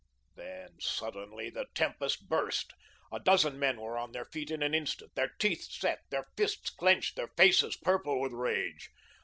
Then 0.35 0.77
suddenly 0.79 1.51
the 1.51 1.67
tempest 1.75 2.27
burst. 2.27 2.73
A 3.11 3.19
dozen 3.19 3.59
men 3.59 3.79
were 3.79 3.99
on 3.99 4.13
their 4.13 4.25
feet 4.25 4.49
in 4.49 4.63
an 4.63 4.73
instant, 4.73 5.13
their 5.13 5.29
teeth 5.37 5.61
set, 5.71 6.09
their 6.09 6.25
fists 6.35 6.71
clenched, 6.71 7.15
their 7.15 7.29
faces 7.37 7.75
purple 7.75 8.19
with 8.19 8.31
rage. 8.33 8.89